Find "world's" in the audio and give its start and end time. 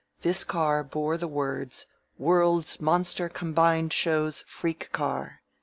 2.17-2.81